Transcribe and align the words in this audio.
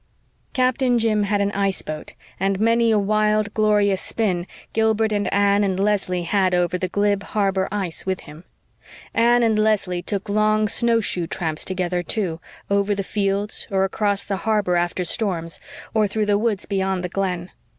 Captain 0.53 0.97
Jim 0.97 1.21
had 1.25 1.41
an 1.41 1.51
ice 1.51 1.83
boat, 1.83 2.13
and 2.39 2.59
many 2.59 2.89
a 2.89 2.97
wild, 2.97 3.53
glorious 3.53 4.01
spin 4.01 4.47
Gilbert 4.73 5.11
and 5.11 5.31
Anne 5.31 5.63
and 5.63 5.79
Leslie 5.79 6.23
had 6.23 6.55
over 6.55 6.75
the 6.75 6.87
glib 6.87 7.21
harbor 7.21 7.67
ice 7.71 8.03
with 8.03 8.21
him. 8.21 8.43
Anne 9.13 9.43
and 9.43 9.59
Leslie 9.59 10.01
took 10.01 10.27
long 10.27 10.67
snowshoe 10.67 11.27
tramps 11.27 11.63
together, 11.63 12.01
too, 12.01 12.39
over 12.67 12.95
the 12.95 13.03
fields, 13.03 13.67
or 13.69 13.83
across 13.83 14.23
the 14.23 14.37
harbor 14.37 14.75
after 14.75 15.03
storms, 15.03 15.59
or 15.93 16.07
through 16.07 16.25
the 16.25 16.39
woods 16.39 16.65
beyond 16.65 17.03
the 17.03 17.09
Glen. 17.09 17.51